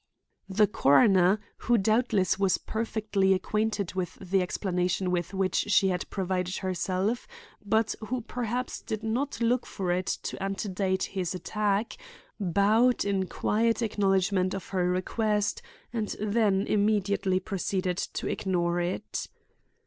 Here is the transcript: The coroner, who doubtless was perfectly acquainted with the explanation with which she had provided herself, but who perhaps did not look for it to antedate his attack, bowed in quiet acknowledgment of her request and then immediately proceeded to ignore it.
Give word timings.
The 0.49 0.65
coroner, 0.65 1.39
who 1.57 1.77
doubtless 1.77 2.39
was 2.39 2.57
perfectly 2.57 3.35
acquainted 3.35 3.93
with 3.93 4.15
the 4.15 4.41
explanation 4.41 5.11
with 5.11 5.31
which 5.31 5.53
she 5.69 5.89
had 5.89 6.09
provided 6.09 6.55
herself, 6.57 7.27
but 7.63 7.93
who 8.07 8.21
perhaps 8.21 8.81
did 8.81 9.03
not 9.03 9.39
look 9.41 9.67
for 9.67 9.91
it 9.91 10.07
to 10.07 10.41
antedate 10.41 11.03
his 11.03 11.35
attack, 11.35 11.97
bowed 12.39 13.05
in 13.05 13.27
quiet 13.27 13.83
acknowledgment 13.83 14.55
of 14.55 14.69
her 14.69 14.89
request 14.89 15.61
and 15.93 16.15
then 16.19 16.65
immediately 16.65 17.39
proceeded 17.39 17.97
to 17.97 18.25
ignore 18.25 18.79
it. 18.81 19.27